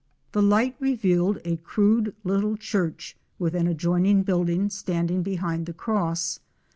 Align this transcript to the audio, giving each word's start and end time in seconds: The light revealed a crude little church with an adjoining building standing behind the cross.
The 0.31 0.41
light 0.41 0.75
revealed 0.79 1.37
a 1.45 1.57
crude 1.57 2.15
little 2.23 2.57
church 2.57 3.15
with 3.37 3.53
an 3.53 3.67
adjoining 3.67 4.23
building 4.23 4.71
standing 4.71 5.21
behind 5.21 5.67
the 5.67 5.73
cross. 5.73 6.39